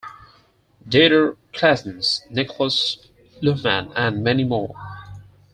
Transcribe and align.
Dieter 0.83 1.37
Claessens, 1.53 2.21
Niklas 2.31 3.05
Luhmann, 3.43 3.91
and 3.95 4.23
many 4.23 4.43
more. 4.43 4.73